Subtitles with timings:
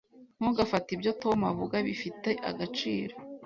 [0.39, 3.13] Ntugafate ibyo Tom avuga bifite agaciro.